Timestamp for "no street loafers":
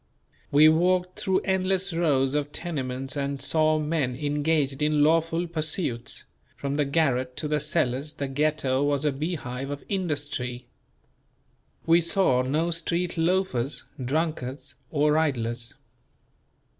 12.41-13.83